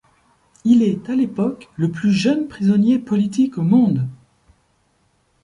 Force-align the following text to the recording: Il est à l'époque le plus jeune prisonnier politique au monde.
Il 0.63 0.81
est 0.81 1.11
à 1.11 1.15
l'époque 1.15 1.69
le 1.75 1.91
plus 1.91 2.11
jeune 2.11 2.47
prisonnier 2.47 2.97
politique 2.97 3.59
au 3.59 3.61
monde. 3.61 4.07